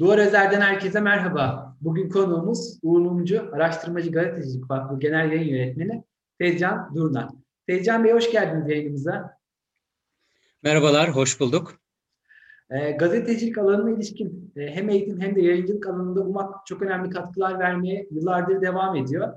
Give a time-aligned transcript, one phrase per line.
[0.00, 1.76] Duvar Özer'den herkese merhaba.
[1.80, 6.04] Bugün konuğumuz Uğur Mumcu, Araştırmacı Gazetecilik Vakfı Genel Yayın Yönetmeni
[6.38, 7.28] Tezcan Durna.
[7.66, 9.36] Tezcan Bey hoş geldiniz yayınımıza.
[10.62, 11.74] Merhabalar, hoş bulduk.
[12.70, 17.58] E, gazetecilik alanına ilişkin e, hem eğitim hem de yayıncılık alanında UMAK çok önemli katkılar
[17.58, 19.32] vermeye yıllardır devam ediyor.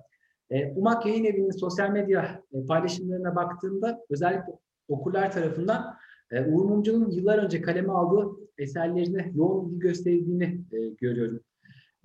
[0.50, 4.54] E, UMAK Yayın Evi'nin sosyal medya e, paylaşımlarına baktığımda özellikle
[4.88, 5.98] okurlar tarafından
[6.32, 11.40] e, Uğur Mumcu'nun yıllar önce kaleme aldığı eserlerine yoğun ilgi gösterildiğini e, görüyorum.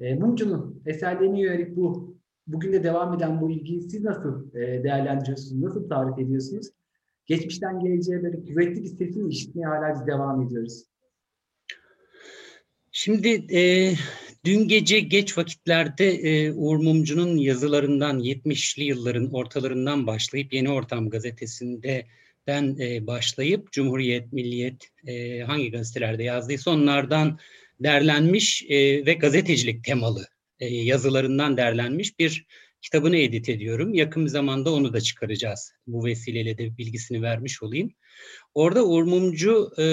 [0.00, 5.62] E, Mumcu'nun eserlerine yönelik bu bugün de devam eden bu ilgiyi siz nasıl e, değerlendiriyorsunuz,
[5.62, 6.66] nasıl tarif ediyorsunuz?
[7.26, 10.84] Geçmişten geleceğe böyle kuvvetli bir sesini işitmeye hala biz devam ediyoruz.
[12.92, 13.92] Şimdi e,
[14.44, 22.06] dün gece geç vakitlerde e, Uğur Mumcu'nun yazılarından 70'li yılların ortalarından başlayıp Yeni Ortam gazetesinde
[22.48, 27.38] den e, başlayıp Cumhuriyet, Milliyet e, hangi gazetelerde yazdıysa onlardan
[27.80, 30.26] derlenmiş e, ve gazetecilik temalı
[30.60, 32.46] e, yazılarından derlenmiş bir
[32.82, 33.94] kitabını edit ediyorum.
[33.94, 35.72] Yakın bir zamanda onu da çıkaracağız.
[35.86, 37.90] Bu vesileyle de bilgisini vermiş olayım.
[38.54, 39.84] Orada Uğur Mumcu e,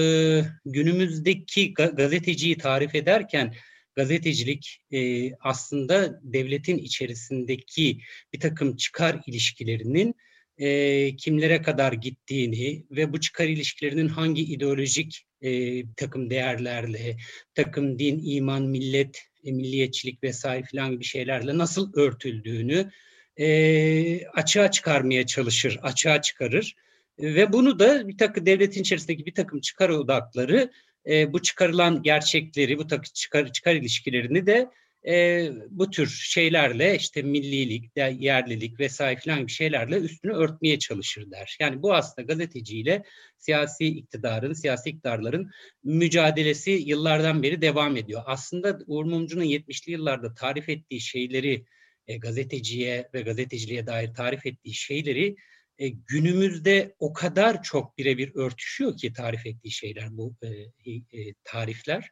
[0.66, 3.54] günümüzdeki gazeteciyi tarif ederken
[3.96, 8.00] gazetecilik e, aslında devletin içerisindeki
[8.34, 10.16] bir takım çıkar ilişkilerinin
[10.58, 17.18] e, kimlere kadar gittiğini ve bu çıkar ilişkilerinin hangi ideolojik e, takım değerlerle,
[17.56, 22.92] takım din, iman, millet, e, milliyetçilik vesaire filan gibi şeylerle nasıl örtüldüğünü
[23.38, 26.76] e, açığa çıkarmaya çalışır, açığa çıkarır.
[27.20, 30.72] Ve bunu da bir takım devletin içerisindeki bir takım çıkar odakları
[31.10, 34.70] e, bu çıkarılan gerçekleri, bu takım çıkar, çıkar ilişkilerini de
[35.08, 41.58] e, bu tür şeylerle işte millilik, yerlilik vesaire filan gibi şeylerle üstünü örtmeye çalışır der.
[41.60, 43.04] Yani bu aslında gazeteciyle
[43.38, 45.52] siyasi iktidarın, siyasi iktidarların
[45.84, 48.24] mücadelesi yıllardan beri devam ediyor.
[48.26, 51.66] Aslında Uğur Mumcu'nun 70'li yıllarda tarif ettiği şeyleri
[52.08, 55.36] e, gazeteciye ve gazeteciliğe dair tarif ettiği şeyleri
[55.78, 60.50] e, günümüzde o kadar çok birebir örtüşüyor ki tarif ettiği şeyler bu e,
[60.92, 62.10] e, tarifler.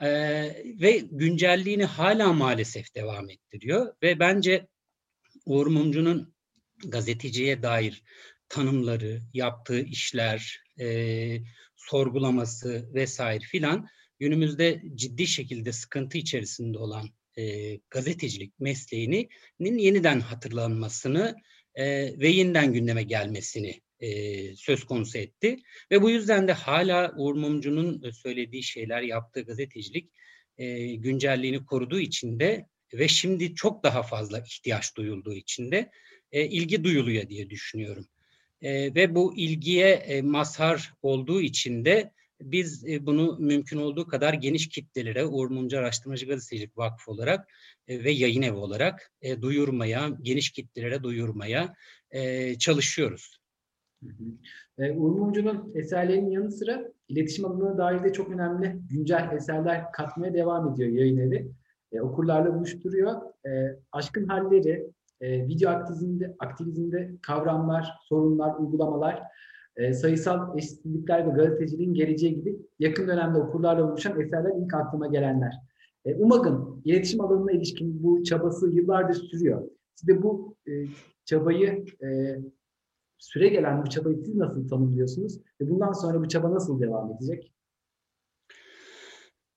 [0.00, 0.08] E,
[0.80, 3.94] ve güncelliğini hala maalesef devam ettiriyor.
[4.02, 4.66] Ve bence
[5.46, 6.34] Uğur Mumcu'nun
[6.84, 8.02] gazeteciye dair
[8.48, 11.38] tanımları, yaptığı işler, e,
[11.76, 13.86] sorgulaması vesaire filan
[14.18, 21.36] günümüzde ciddi şekilde sıkıntı içerisinde olan e, gazetecilik mesleğinin yeniden hatırlanmasını
[21.76, 21.84] e,
[22.20, 25.56] ve yeniden gündeme gelmesini e, söz konusu etti.
[25.90, 30.10] Ve bu yüzden de hala Uğur Mumcu'nun söylediği şeyler, yaptığı gazetecilik
[30.58, 35.90] e, güncelliğini koruduğu için de ve şimdi çok daha fazla ihtiyaç duyulduğu için de
[36.32, 38.08] e, ilgi duyuluyor diye düşünüyorum.
[38.62, 44.34] E, ve bu ilgiye e, mazhar olduğu için de biz e, bunu mümkün olduğu kadar
[44.34, 47.48] geniş kitlelere Uğur Mumcu Araştırmacı Gazetecilik Vakfı olarak
[47.88, 51.74] e, ve yayın evi olarak e, duyurmaya, geniş kitlelere duyurmaya
[52.58, 53.40] çalışıyoruz.
[54.78, 60.72] Uğur Mumcu'nun eserlerinin yanı sıra iletişim alanına dair de çok önemli güncel eserler katmaya devam
[60.72, 61.50] ediyor yayın evi.
[62.00, 63.22] okurlarla buluşturuyor.
[63.92, 64.86] aşkın halleri,
[65.22, 69.22] video aktivizmde, aktivizmde kavramlar, sorunlar, uygulamalar
[69.76, 75.54] e, sayısal eşitsizlikler ve gazeteciliğin geleceği gibi yakın dönemde okurlarla buluşan eserler ilk aklıma gelenler.
[76.04, 79.68] E, UMAG'ın iletişim alanına ilişkin bu çabası yıllardır sürüyor.
[79.94, 80.72] Siz de bu e,
[81.24, 82.38] çabayı, e,
[83.18, 85.40] süre gelen bu çabayı siz nasıl tanımlıyorsunuz?
[85.60, 87.52] Ve bundan sonra bu çaba nasıl devam edecek?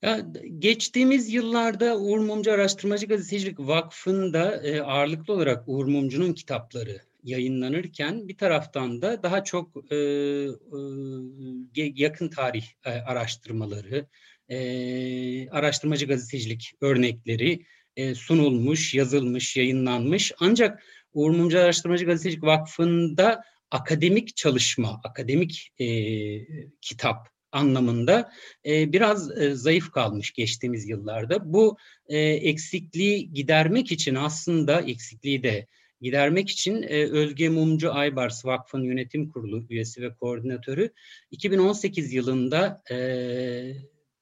[0.01, 0.19] Ya,
[0.59, 8.37] geçtiğimiz yıllarda Uğur Mumcu Araştırmacı Gazetecilik Vakfı'nda e, ağırlıklı olarak Uğur Mumcu'nun kitapları yayınlanırken bir
[8.37, 14.07] taraftan da daha çok e, e, yakın tarih e, araştırmaları,
[14.49, 17.65] e, araştırmacı gazetecilik örnekleri
[17.95, 20.31] e, sunulmuş, yazılmış, yayınlanmış.
[20.39, 25.87] Ancak Uğur Mumcu Araştırmacı Gazetecilik Vakfı'nda akademik çalışma, akademik e,
[26.81, 28.31] kitap anlamında
[28.65, 31.53] e, biraz e, zayıf kalmış geçtiğimiz yıllarda.
[31.53, 31.77] Bu
[32.07, 35.67] e, eksikliği gidermek için aslında eksikliği de
[36.01, 40.89] gidermek için e, Özge Mumcu Aybars Vakfın Yönetim Kurulu üyesi ve koordinatörü
[41.31, 42.97] 2018 yılında e,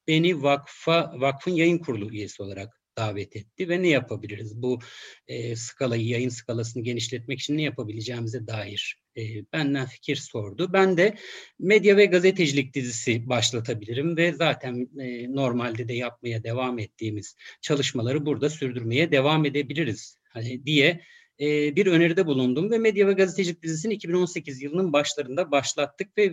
[0.07, 4.61] beni vakfa vakfın yayın kurulu üyesi olarak davet etti ve ne yapabiliriz?
[4.61, 4.79] Bu
[5.27, 9.21] e, skalayı, yayın skalasını genişletmek için ne yapabileceğimize dair e,
[9.53, 10.73] benden fikir sordu.
[10.73, 11.15] Ben de
[11.59, 18.49] medya ve gazetecilik dizisi başlatabilirim ve zaten e, normalde de yapmaya devam ettiğimiz çalışmaları burada
[18.49, 21.01] sürdürmeye devam edebiliriz hani diye
[21.39, 26.31] e, bir öneride bulundum ve Medya ve Gazetecilik dizisini 2018 yılının başlarında başlattık ve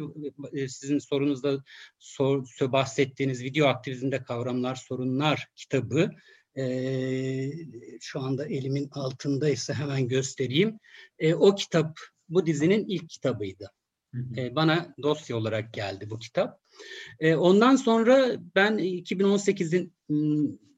[0.52, 1.64] e, sizin sorunuzda
[1.98, 6.10] sor, bahsettiğiniz video aktivizmde kavramlar, sorunlar kitabı
[6.56, 7.50] e,
[8.00, 10.78] şu anda elimin altındaysa hemen göstereyim.
[11.18, 11.98] E, o kitap
[12.28, 13.70] bu dizinin ilk kitabıydı.
[14.36, 16.60] E, bana dosya olarak geldi bu kitap.
[17.20, 19.92] E, ondan sonra ben 2018'in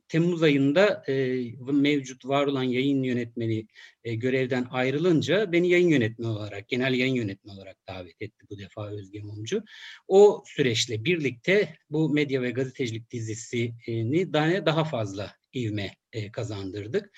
[0.08, 3.66] Temmuz ayında e, mevcut var olan yayın yönetmeni
[4.04, 8.88] e, görevden ayrılınca beni yayın yönetmeni olarak, genel yayın yönetmeni olarak davet etti bu defa
[8.88, 9.62] Özge Mumcu.
[10.08, 17.10] O süreçle birlikte bu medya ve gazetecilik dizisini daha, daha fazla ivme e, kazandırdık.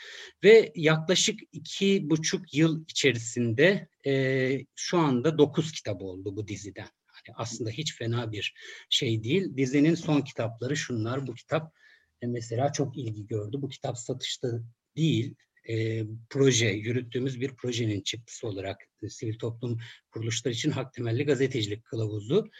[0.44, 6.88] Ve yaklaşık iki buçuk yıl içerisinde e, şu anda dokuz kitap oldu bu diziden.
[7.29, 8.55] Yani aslında hiç fena bir
[8.90, 9.56] şey değil.
[9.56, 11.26] Dizinin son kitapları şunlar.
[11.26, 11.75] Bu kitap
[12.26, 13.56] mesela çok ilgi gördü.
[13.62, 14.49] Bu kitap satışta
[14.97, 15.35] değil,
[15.69, 19.79] e, proje, yürüttüğümüz bir projenin çıktısı olarak e, sivil toplum
[20.11, 22.50] kuruluşları için hak temelli gazetecilik kılavuzu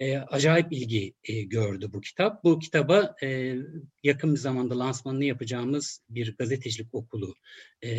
[0.00, 2.44] e, acayip ilgi e, gördü bu kitap.
[2.44, 3.56] Bu kitaba e,
[4.02, 7.34] yakın bir zamanda lansmanını yapacağımız bir gazetecilik okulu
[7.82, 7.90] e,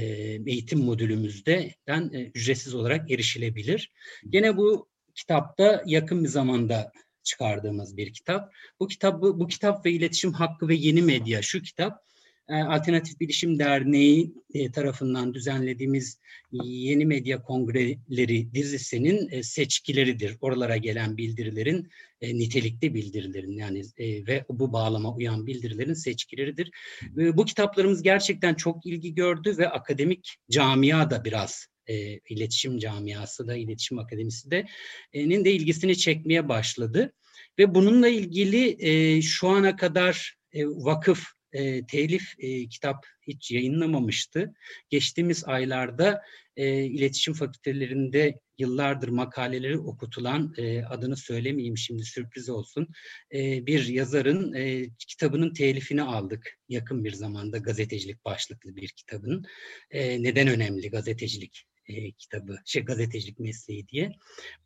[0.45, 3.91] eğitim modülümüzde e, ücretsiz olarak erişilebilir.
[4.29, 6.91] Gene bu kitapta yakın bir zamanda
[7.23, 8.53] çıkardığımız bir kitap.
[8.79, 12.03] Bu kitap bu, bu kitap ve iletişim hakkı ve yeni medya şu kitap
[12.51, 16.19] e, Alternatif Bilişim Derneği e, tarafından düzenlediğimiz
[16.63, 20.37] Yeni Medya Kongreleri dizisinin e, seçkileridir.
[20.41, 21.89] Oralara gelen bildirilerin
[22.21, 26.71] nitelikli bildirilerin yani ve bu bağlama uyan bildirilerin seçkileridir.
[27.15, 33.55] Bu kitaplarımız gerçekten çok ilgi gördü ve akademik camia da biraz e, iletişim camiası da,
[33.55, 34.65] iletişim akademisi de
[35.13, 37.13] nin de ilgisini çekmeye başladı.
[37.59, 44.53] Ve bununla ilgili e, şu ana kadar e, vakıf e, telif e, kitap hiç yayınlamamıştı.
[44.89, 46.21] Geçtiğimiz aylarda
[46.57, 52.87] e, iletişim fakültelerinde yıllardır makaleleri okutulan, e, adını söylemeyeyim şimdi sürpriz olsun,
[53.33, 59.45] e, bir yazarın e, kitabının telifini aldık yakın bir zamanda gazetecilik başlıklı bir kitabın.
[59.91, 64.11] E, neden önemli gazetecilik e, kitabı, şey gazetecilik mesleği diye.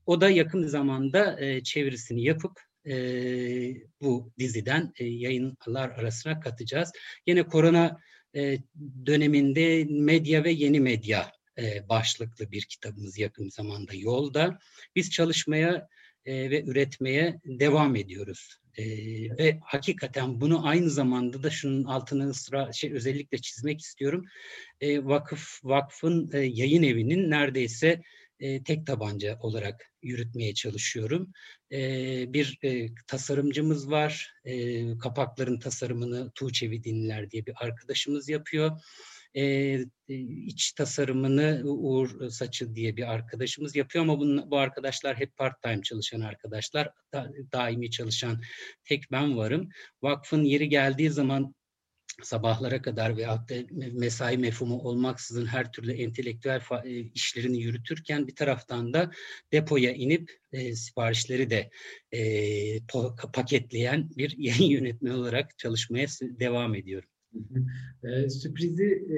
[0.05, 2.95] O da yakın zamanda e, çevirisini yapıp e,
[4.01, 6.91] bu diziden e, yayınlar arasına katacağız.
[7.27, 7.99] Yine korona
[8.35, 8.57] e,
[9.05, 14.59] döneminde medya ve yeni medya e, başlıklı bir kitabımız yakın zamanda yolda.
[14.95, 15.87] Biz çalışmaya
[16.25, 18.57] e, ve üretmeye devam ediyoruz.
[18.77, 18.85] E,
[19.37, 24.25] ve hakikaten bunu aynı zamanda da şunun altını ısra şey özellikle çizmek istiyorum.
[24.81, 28.01] E, vakıf vakfın e, yayın evinin neredeyse
[28.39, 31.31] e, tek tabanca olarak yürütmeye çalışıyorum.
[31.71, 31.79] E,
[32.33, 34.33] bir e, tasarımcımız var.
[34.45, 38.81] E, kapakların tasarımını Tuğçe Vidinler diye bir arkadaşımız yapıyor.
[39.35, 45.61] E, iç tasarımını Uğur Saçı diye bir arkadaşımız yapıyor ama bunun, bu arkadaşlar hep part
[45.61, 46.89] time çalışan arkadaşlar.
[47.13, 48.41] Da, daimi çalışan
[48.83, 49.69] tek ben varım.
[50.01, 51.55] Vakfın yeri geldiği zaman
[52.23, 53.55] sabahlara kadar veyahut da
[53.93, 59.11] mesai mefhumu olmaksızın her türlü entelektüel e, işlerini yürütürken bir taraftan da
[59.51, 61.69] depoya inip e, siparişleri de
[62.11, 62.85] e,
[63.33, 67.09] paketleyen bir yayın yönetmeni olarak çalışmaya devam ediyorum.
[68.03, 69.17] E, sürprizi e,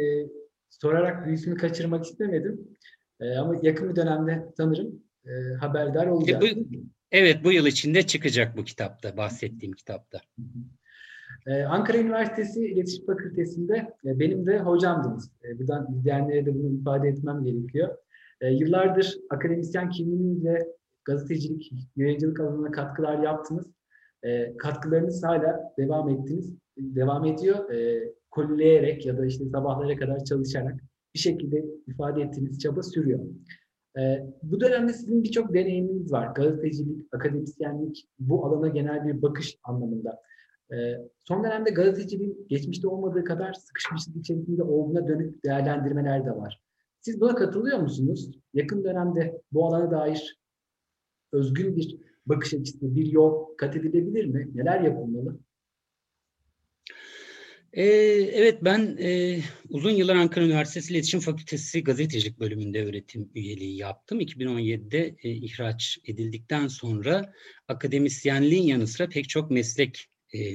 [0.70, 2.68] sorarak büyüsünü kaçırmak istemedim.
[3.20, 6.46] E, ama yakın bir dönemde sanırım e, haberdar olacağız.
[6.46, 6.62] E, bu,
[7.12, 10.18] evet bu yıl içinde çıkacak bu kitapta, bahsettiğim kitapta.
[10.18, 10.60] Hı hı.
[11.48, 15.32] Ee, Ankara Üniversitesi İletişim Fakültesi'nde e, benim de hocamdınız.
[15.60, 17.98] Buradan izleyenlere de bunu ifade etmem gerekiyor.
[18.42, 20.68] Yıllardır akademisyen kimliğinizle
[21.06, 23.68] gazetecilik, yayıncılık alanına katkılar yaptınız.
[24.58, 27.70] Katkılarınız hala devam ettiniz, devam ediyor.
[28.32, 30.76] Kolileyerek ya da işte sabahlara kadar çalışarak
[31.14, 33.20] bir şekilde ifade ettiğiniz çaba sürüyor.
[34.44, 36.34] Bu dönemde sizin birçok deneyiminiz var.
[36.36, 40.22] Gazetecilik, akademisyenlik, bu alana genel bir bakış anlamında.
[40.72, 40.76] Ee,
[41.24, 46.62] son dönemde gazeteciliğin geçmişte olmadığı kadar sıkışmışlık içerisinde olduğuna dönük değerlendirmeler de var.
[47.02, 48.32] Siz buna katılıyor musunuz?
[48.54, 50.40] Yakın dönemde bu alana dair
[51.32, 54.52] özgün bir bakış açısı, bir yol kat edilebilir mi?
[54.54, 55.40] Neler yapılmalı?
[57.74, 57.84] Ee,
[58.34, 59.40] evet ben e,
[59.70, 64.20] uzun yıllar Ankara Üniversitesi İletişim Fakültesi Gazetecilik bölümünde öğretim üyeliği yaptım.
[64.20, 67.34] 2017'de e, ihraç edildikten sonra
[67.68, 70.06] akademisyenliğin yanı sıra pek çok meslek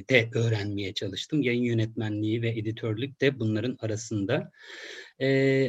[0.09, 1.41] de öğrenmeye çalıştım.
[1.41, 4.51] Yayın yönetmenliği ve editörlük de bunların arasında.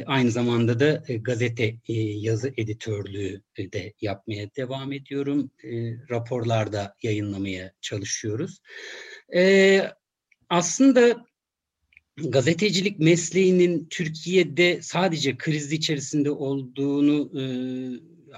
[0.05, 5.51] aynı zamanda da gazete yazı editörlüğü de yapmaya devam ediyorum.
[6.09, 8.59] raporlarda yayınlamaya çalışıyoruz.
[10.49, 11.25] Aslında
[12.17, 17.45] gazetecilik mesleğinin Türkiye'de sadece kriz içerisinde olduğunu e,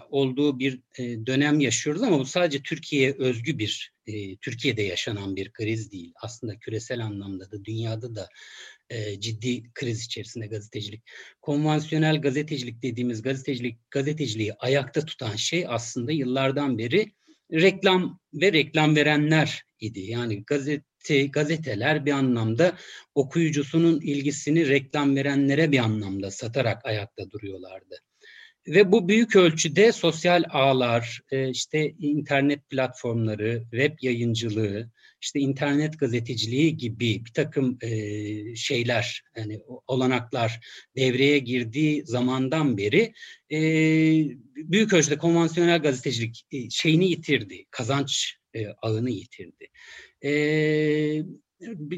[0.09, 5.51] olduğu bir e, dönem yaşıyoruz ama bu sadece Türkiye'ye özgü bir e, Türkiye'de yaşanan bir
[5.53, 6.13] kriz değil.
[6.21, 8.29] Aslında küresel anlamda da dünyada da
[8.89, 11.03] e, ciddi kriz içerisinde gazetecilik.
[11.41, 17.11] Konvansiyonel gazetecilik dediğimiz gazetecilik gazeteciliği ayakta tutan şey aslında yıllardan beri
[17.51, 19.99] reklam ve reklam verenler idi.
[19.99, 20.43] Yani
[21.07, 22.77] gazete gazeteler bir anlamda
[23.15, 27.95] okuyucusunun ilgisini reklam verenlere bir anlamda satarak ayakta duruyorlardı.
[28.67, 36.77] Ve bu büyük ölçüde sosyal ağlar, e, işte internet platformları, web yayıncılığı, işte internet gazeteciliği
[36.77, 40.59] gibi bir takım e, şeyler, yani olanaklar
[40.95, 43.13] devreye girdiği zamandan beri
[43.51, 43.59] e,
[44.55, 48.37] büyük ölçüde konvansiyonel gazetecilik şeyini yitirdi, kazanç
[48.81, 49.67] ağını yitirdi.
[50.23, 51.25] Bir,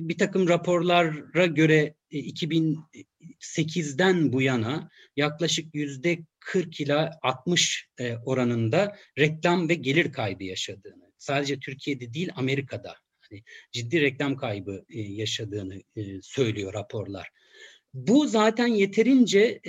[0.09, 9.69] bir takım raporlara göre 2008'den bu yana yaklaşık yüzde 40 ila 60 e, oranında reklam
[9.69, 16.21] ve gelir kaybı yaşadığını, sadece Türkiye'de değil Amerika'da hani ciddi reklam kaybı e, yaşadığını e,
[16.21, 17.29] söylüyor raporlar.
[17.93, 19.59] Bu zaten yeterince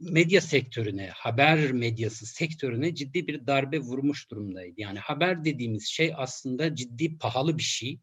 [0.00, 4.74] medya sektörüne, haber medyası sektörüne ciddi bir darbe vurmuş durumdaydı.
[4.76, 7.98] Yani haber dediğimiz şey aslında ciddi pahalı bir şey.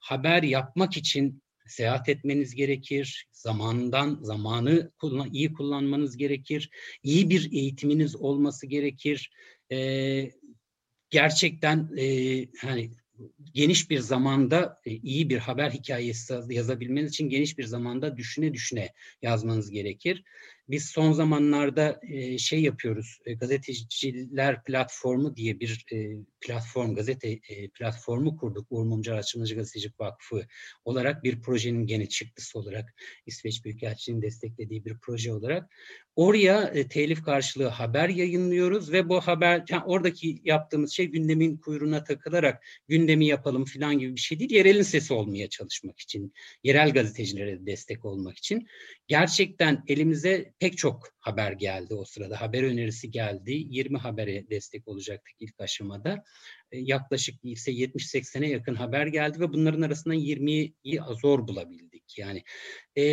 [0.00, 3.28] Haber yapmak için seyahat etmeniz gerekir.
[3.32, 6.70] Zamandan zamanı kullan, iyi kullanmanız gerekir.
[7.02, 9.30] İyi bir eğitiminiz olması gerekir.
[9.72, 10.30] Ee,
[11.10, 12.90] gerçekten e, hani
[13.54, 18.92] geniş bir zamanda e, iyi bir haber hikayesi yazabilmeniz için geniş bir zamanda düşüne düşüne
[19.22, 20.24] yazmanız gerekir.
[20.70, 27.40] Biz son zamanlarda e, şey yapıyoruz, e, gazeteciler platformu diye bir e, platform, gazete
[27.74, 28.66] platformu kurduk.
[28.70, 30.46] Uğur Mumcu Araştırmacı Gazetecilik Vakfı
[30.84, 32.94] olarak bir projenin gene çıktısı olarak,
[33.26, 35.70] İsveç Büyükelçiliği'nin desteklediği bir proje olarak.
[36.16, 42.04] Oraya e, telif karşılığı haber yayınlıyoruz ve bu haber, yani oradaki yaptığımız şey gündemin kuyruğuna
[42.04, 44.50] takılarak gündemi yapalım falan gibi bir şey değil.
[44.50, 46.32] Yerelin sesi olmaya çalışmak için,
[46.64, 48.66] yerel gazetecilere destek olmak için.
[49.08, 52.40] Gerçekten elimize pek çok haber geldi o sırada.
[52.40, 53.52] Haber önerisi geldi.
[53.52, 56.24] 20 habere destek olacaktık ilk aşamada.
[56.72, 61.89] E, yaklaşık ise 70-80'e yakın haber geldi ve bunların arasından 20'yi zor bulabildik.
[62.18, 62.42] Yani
[62.96, 63.04] e,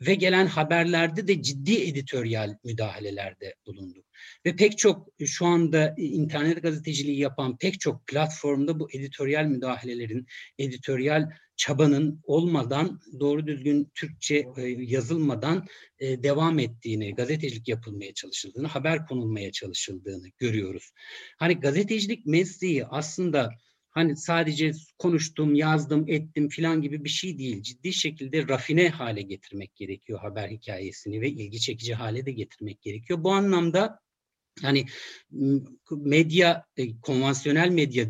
[0.00, 4.04] ve gelen haberlerde de ciddi editoryal müdahalelerde bulunduk.
[4.46, 10.26] Ve pek çok şu anda internet gazeteciliği yapan pek çok platformda bu editoryal müdahalelerin,
[10.58, 15.66] editoryal çabanın olmadan doğru düzgün Türkçe e, yazılmadan
[15.98, 20.90] e, devam ettiğini, gazetecilik yapılmaya çalışıldığını, haber konulmaya çalışıldığını görüyoruz.
[21.38, 23.50] Hani gazetecilik mesleği aslında
[23.92, 27.62] hani sadece konuştum, yazdım, ettim filan gibi bir şey değil.
[27.62, 33.24] Ciddi şekilde rafine hale getirmek gerekiyor haber hikayesini ve ilgi çekici hale de getirmek gerekiyor.
[33.24, 33.98] Bu anlamda
[34.62, 34.86] hani
[35.90, 38.06] medya, e, konvansiyonel medya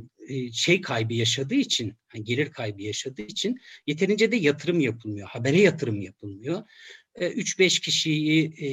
[0.53, 5.29] şey kaybı yaşadığı için, yani gelir kaybı yaşadığı için yeterince de yatırım yapılmıyor.
[5.29, 6.63] Habere yatırım yapılmıyor.
[7.17, 8.69] 3-5 kişiyi e,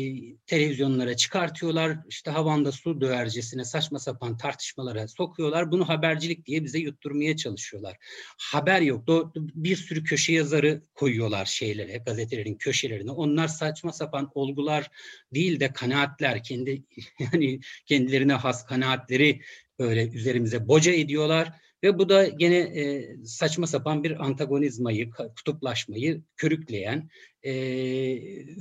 [0.45, 1.97] televizyonlara çıkartıyorlar.
[2.09, 5.71] İşte havanda su dövercesine saçma sapan tartışmalara sokuyorlar.
[5.71, 7.97] Bunu habercilik diye bize yutturmaya çalışıyorlar.
[8.37, 9.07] Haber yok.
[9.35, 13.11] Bir sürü köşe yazarı koyuyorlar şeylere, gazetelerin köşelerine.
[13.11, 14.91] Onlar saçma sapan olgular
[15.33, 16.83] değil de kanaatler, kendi
[17.19, 19.41] yani kendilerine has kanaatleri
[19.79, 27.09] böyle üzerimize boca ediyorlar ve bu da gene e, saçma sapan bir antagonizmayı, kutuplaşmayı körükleyen
[27.43, 27.53] e,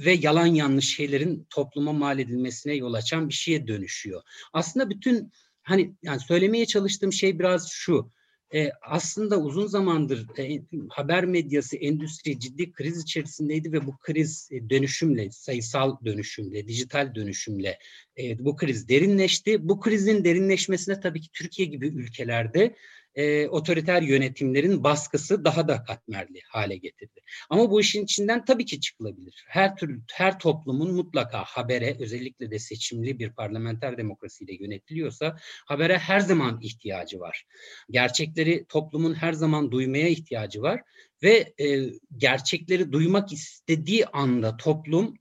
[0.04, 4.22] ve yalan yanlış şeylerin topluma mal edilmesine yol açan bir şeye dönüşüyor.
[4.52, 5.32] Aslında bütün
[5.62, 8.12] hani yani söylemeye çalıştığım şey biraz şu
[8.54, 14.70] e, aslında uzun zamandır e, haber medyası, endüstri ciddi kriz içerisindeydi ve bu kriz e,
[14.70, 17.78] dönüşümle, sayısal dönüşümle, dijital dönüşümle
[18.18, 19.68] e, bu kriz derinleşti.
[19.68, 22.74] Bu krizin derinleşmesine tabii ki Türkiye gibi ülkelerde
[23.14, 27.20] e, otoriter yönetimlerin baskısı daha da katmerli hale getirdi.
[27.50, 29.44] Ama bu işin içinden tabii ki çıkılabilir.
[29.48, 35.36] Her türlü her toplumun mutlaka habere özellikle de seçimli bir parlamenter demokrasiyle yönetiliyorsa
[35.66, 37.44] habere her zaman ihtiyacı var.
[37.90, 40.82] Gerçekleri toplumun her zaman duymaya ihtiyacı var
[41.22, 45.14] ve e, gerçekleri duymak istediği anda toplum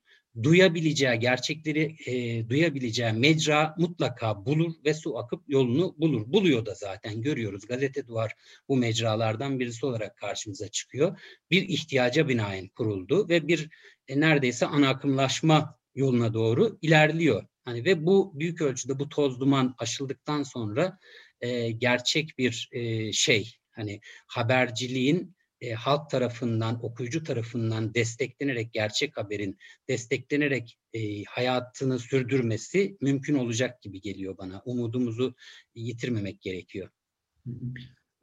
[0.44, 6.24] duyabileceği, gerçekleri e, duyabileceği mecra mutlaka bulur ve su akıp yolunu bulur.
[6.28, 7.68] Buluyor da zaten görüyoruz.
[7.68, 8.32] Gazete Duvar
[8.70, 11.20] bu mecralardan birisi olarak karşımıza çıkıyor.
[11.52, 13.70] Bir ihtiyaca binaen kuruldu ve bir
[14.08, 17.44] e, neredeyse ana akımlaşma yoluna doğru ilerliyor.
[17.66, 21.00] Hani ve bu büyük ölçüde bu toz duman aşıldıktan sonra
[21.42, 29.58] e, gerçek bir e, şey hani haberciliğin e, halk tarafından, okuyucu tarafından desteklenerek gerçek haberin
[29.90, 34.62] desteklenerek e, hayatını sürdürmesi mümkün olacak gibi geliyor bana.
[34.66, 35.36] Umudumuzu
[35.76, 36.90] yitirmemek gerekiyor.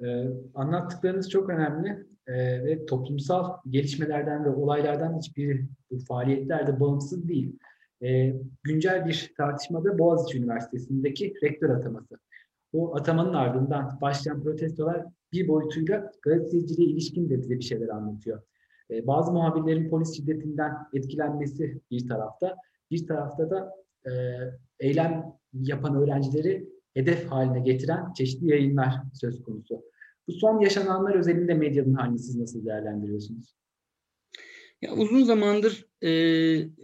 [0.02, 7.58] Ee, anlattıklarınız çok önemli ee, ve toplumsal gelişmelerden ve olaylardan hiçbir bu faaliyetlerde bağımsız değil.
[8.02, 12.18] Ee, güncel bir tartışmada Boğaziçi Üniversitesi'ndeki rektör ataması.
[12.72, 18.42] Bu atamanın ardından başlayan protestolar bir boyutuyla gazeteciliğe ilişkin de bize bir şeyler anlatıyor.
[18.90, 22.56] Ee, bazı muhabirlerin polis şiddetinden etkilenmesi bir tarafta,
[22.90, 23.74] bir tarafta da
[24.06, 24.12] e,
[24.80, 29.82] eylem yapan öğrencileri hedef haline getiren çeşitli yayınlar söz konusu.
[30.28, 33.54] Bu son yaşananlar özelinde medyanın halini siz nasıl değerlendiriyorsunuz?
[34.82, 36.10] Ya uzun zamandır e,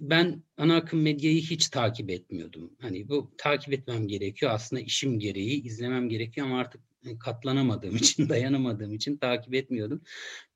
[0.01, 2.71] ben ana akım medyayı hiç takip etmiyordum.
[2.79, 4.53] Hani bu takip etmem gerekiyor.
[4.55, 6.90] Aslında işim gereği izlemem gerekiyor ama artık
[7.21, 10.03] katlanamadığım için, dayanamadığım için takip etmiyordum.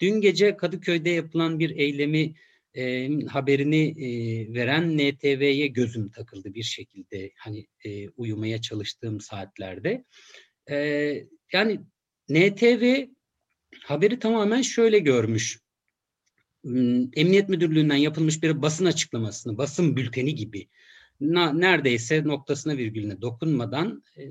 [0.00, 2.34] Dün gece Kadıköy'de yapılan bir eylemi
[2.74, 4.08] e, haberini e,
[4.54, 10.04] veren NTV'ye gözüm takıldı bir şekilde hani e, uyumaya çalıştığım saatlerde.
[10.70, 10.76] E,
[11.52, 11.80] yani
[12.28, 13.06] NTV
[13.82, 15.58] haberi tamamen şöyle görmüş.
[17.16, 20.68] Emniyet Müdürlüğü'nden yapılmış bir basın açıklamasını, basın bülteni gibi
[21.20, 24.22] neredeyse noktasına virgülüne dokunmadan e,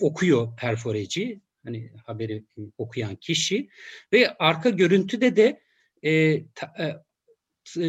[0.00, 2.44] okuyor perforeci, hani haberi
[2.78, 3.68] okuyan kişi
[4.12, 5.60] ve arka görüntüde de
[6.02, 6.96] e, ta, e,
[7.78, 7.86] e,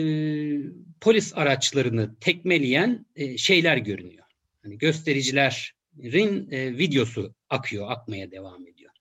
[1.01, 4.25] polis araçlarını tekmeleyen e, şeyler görünüyor.
[4.63, 8.91] Hani göstericilerin e, videosu akıyor, akmaya devam ediyor.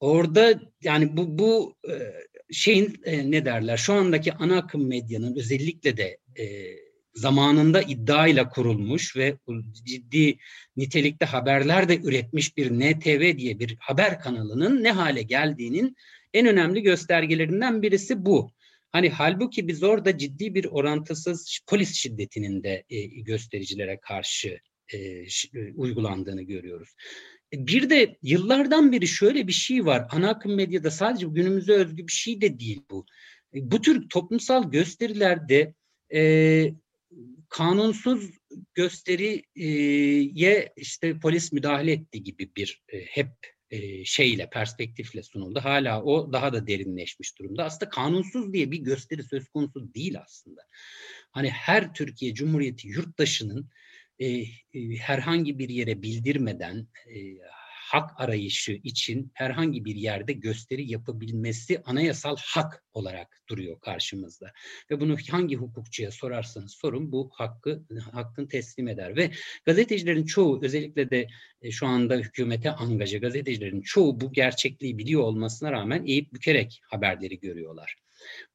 [0.00, 2.12] Orada yani bu bu e,
[2.52, 3.76] şeyin e, ne derler?
[3.76, 6.44] Şu andaki ana akım medyanın özellikle de e,
[7.14, 9.36] zamanında iddiayla kurulmuş ve
[9.84, 10.38] ciddi
[10.76, 15.96] nitelikte haberler de üretmiş bir NTV diye bir haber kanalının ne hale geldiğinin
[16.34, 18.52] en önemli göstergelerinden birisi bu.
[18.92, 24.58] Hani halbuki biz orada ciddi bir orantısız polis şiddetinin de e, göstericilere karşı
[24.92, 26.94] e, ş, uygulandığını görüyoruz.
[27.52, 30.06] E, bir de yıllardan beri şöyle bir şey var.
[30.10, 33.06] Ana akım medyada sadece günümüze özgü bir şey de değil bu.
[33.54, 35.74] E, bu tür toplumsal gösterilerde
[36.14, 36.20] e,
[37.48, 38.30] kanunsuz
[38.74, 43.30] gösteriye işte polis müdahale etti gibi bir e, hep
[43.70, 45.60] e, şeyle, perspektifle sunuldu.
[45.60, 47.64] Hala o daha da derinleşmiş durumda.
[47.64, 50.60] Aslında kanunsuz diye bir gösteri söz konusu değil aslında.
[51.32, 53.70] Hani her Türkiye Cumhuriyeti yurttaşının
[54.18, 54.44] e,
[54.98, 56.86] herhangi bir yere bildirmeden
[57.90, 64.52] hak arayışı için herhangi bir yerde gösteri yapabilmesi anayasal hak olarak duruyor karşımızda.
[64.90, 69.30] Ve bunu hangi hukukçuya sorarsanız sorun bu hakkı hakkın teslim eder ve
[69.64, 71.28] gazetecilerin çoğu özellikle de
[71.62, 77.40] e, şu anda hükümete angaja gazetecilerin çoğu bu gerçekliği biliyor olmasına rağmen eğip bükerek haberleri
[77.40, 77.96] görüyorlar.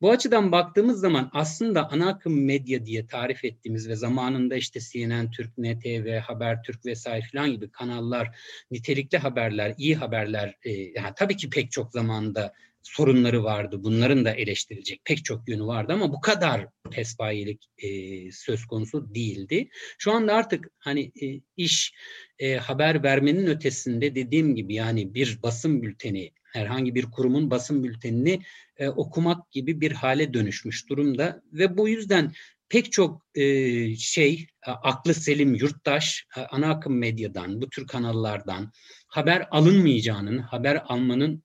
[0.01, 5.31] Bu açıdan baktığımız zaman aslında ana akım medya diye tarif ettiğimiz ve zamanında işte CNN,
[5.31, 8.37] Türk, NTV, Habertürk vesaire filan gibi kanallar
[8.71, 12.53] nitelikli haberler, iyi haberler e, yani tabii ki pek çok zamanda
[12.85, 13.83] sorunları vardı.
[13.83, 17.87] Bunların da eleştirilecek pek çok yönü vardı ama bu kadar pespayelik e,
[18.31, 19.69] söz konusu değildi.
[19.97, 21.93] Şu anda artık hani e, iş
[22.39, 28.41] e, haber vermenin ötesinde dediğim gibi yani bir basın bülteni herhangi bir kurumun basın bültenini
[28.77, 32.31] e, okumak gibi bir hale dönüşmüş durumda ve bu yüzden
[32.69, 38.71] pek çok e, şey aklı selim yurttaş ana akım medyadan bu tür kanallardan
[39.07, 41.43] haber alınmayacağının haber almanın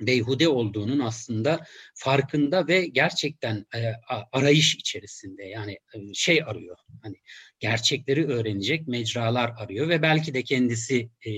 [0.00, 1.60] beyhude olduğunun aslında
[1.94, 3.92] farkında ve gerçekten e,
[4.32, 7.16] arayış içerisinde yani e, şey arıyor hani
[7.60, 11.30] gerçekleri öğrenecek mecralar arıyor ve belki de kendisi e,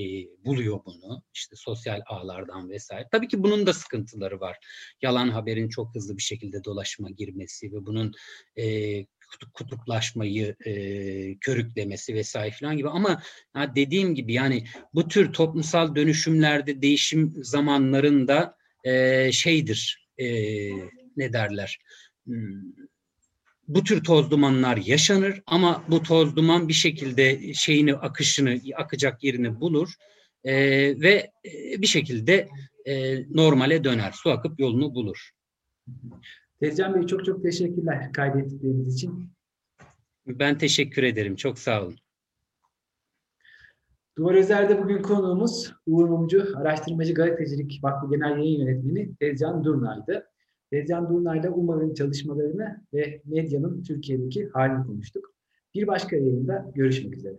[0.44, 3.08] buluyor bunu işte sosyal ağlardan vesaire.
[3.12, 4.56] Tabii ki bunun da sıkıntıları var.
[5.02, 8.12] Yalan haberin çok hızlı bir şekilde dolaşıma girmesi ve bunun
[8.58, 9.04] e,
[9.54, 10.72] kutuplaşmayı e,
[11.38, 13.22] körüklemesi vesaire falan gibi ama
[13.56, 20.26] ya dediğim gibi yani bu tür toplumsal dönüşümlerde değişim zamanlarında e, şeydir e,
[21.16, 21.78] ne derler
[22.26, 22.62] hmm,
[23.68, 29.61] bu tür toz dumanlar yaşanır ama bu toz duman bir şekilde şeyini akışını akacak yerini
[29.61, 29.94] bulur
[30.44, 30.54] e,
[31.00, 32.48] ve e, bir şekilde
[32.85, 35.31] e, normale döner su akıp yolunu bulur.
[36.61, 39.31] Tezcan Bey çok çok teşekkürler kaydettikleriniz için.
[40.26, 41.37] Ben teşekkür ederim.
[41.37, 41.96] Çok sağ olun.
[44.18, 50.31] Duvar Özer'de bugün konuğumuz Uğur Mumcu, Araştırmacı Gazetecilik Vakfı Genel Yayın Yönetmeni Tezcan Durnay'dı.
[50.70, 55.33] Tezcan Durnay'la UMA'nın çalışmalarını ve medyanın Türkiye'deki halini konuştuk.
[55.74, 57.37] Bir başka yayında görüşmek üzere.